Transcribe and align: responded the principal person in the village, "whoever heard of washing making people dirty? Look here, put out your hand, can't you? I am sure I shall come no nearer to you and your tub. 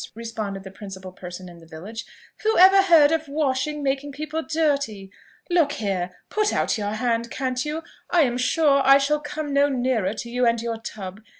responded 0.15 0.63
the 0.63 0.71
principal 0.71 1.11
person 1.11 1.47
in 1.47 1.59
the 1.59 1.65
village, 1.67 2.05
"whoever 2.41 2.81
heard 2.81 3.11
of 3.11 3.27
washing 3.27 3.83
making 3.83 4.11
people 4.11 4.41
dirty? 4.41 5.11
Look 5.47 5.73
here, 5.73 6.09
put 6.27 6.51
out 6.51 6.75
your 6.75 6.93
hand, 6.93 7.29
can't 7.29 7.63
you? 7.63 7.83
I 8.09 8.21
am 8.23 8.39
sure 8.39 8.81
I 8.83 8.97
shall 8.97 9.19
come 9.19 9.53
no 9.53 9.69
nearer 9.69 10.15
to 10.15 10.27
you 10.27 10.43
and 10.47 10.59
your 10.59 10.77
tub. 10.77 11.21